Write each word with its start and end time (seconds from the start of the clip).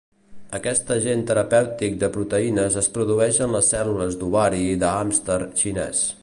Aquest 0.59 0.87
agent 0.93 1.19
terapèutic 1.31 1.99
de 2.03 2.09
proteïnes 2.15 2.79
es 2.83 2.89
produeix 2.97 3.37
en 3.47 3.53
les 3.57 3.69
cèl·lules 3.75 4.19
d'ovari 4.23 4.65
de 4.87 4.91
hàmster 4.95 5.39
xinès. 5.63 6.05